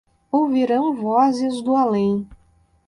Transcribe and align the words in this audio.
Ouvirão 0.31 0.95
vozes 0.95 1.61
do 1.61 1.75
além 1.75 2.27